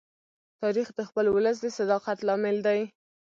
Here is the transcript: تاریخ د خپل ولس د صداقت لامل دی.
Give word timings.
تاریخ 0.61 0.87
د 0.95 0.99
خپل 1.09 1.25
ولس 1.35 1.57
د 1.61 1.65
صداقت 1.77 2.17
لامل 2.27 2.57
دی. 2.67 2.81